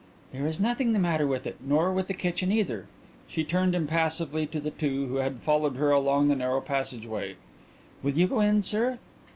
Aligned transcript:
"There 0.33 0.47
is 0.47 0.59
nothing 0.59 0.93
the 0.93 0.97
matter 0.99 1.27
with 1.27 1.45
it, 1.45 1.57
nor 1.63 1.93
with 1.93 2.07
the 2.07 2.15
kitchen 2.15 2.51
either." 2.51 2.87
She 3.27 3.43
turned 3.43 3.75
impassively 3.75 4.47
to 4.47 4.59
the 4.59 4.71
two 4.71 5.05
who 5.05 5.17
had 5.17 5.43
followed 5.43 5.75
her 5.75 5.91
along 5.91 6.27
the 6.27 6.35
narrow 6.35 6.59
passage. 6.59 7.05
"Will 7.05 7.35
you 8.05 8.25
go 8.25 8.39
in, 8.39 8.63
sir?" 8.63 8.97